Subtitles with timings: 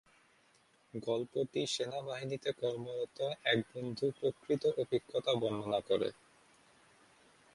[0.93, 3.17] গল্পটি সেনাবাহিনীতে কর্মরত
[3.45, 6.09] এক বন্ধুর প্রকৃত অভিজ্ঞতা বর্ণনা করে।